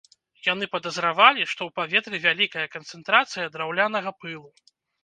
[0.45, 4.49] Яны падазравалі, што ў паветры вялікая канцэнтрацыя драўлянага пылу.